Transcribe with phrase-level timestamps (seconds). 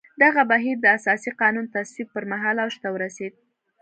[0.23, 3.33] دغه بهیر د اساسي قانون تصویب پر مهال اوج ته ورسېد.